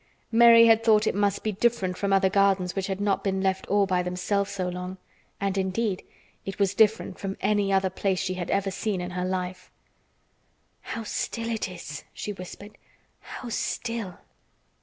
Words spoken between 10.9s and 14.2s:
still it is!" she whispered. "How still!"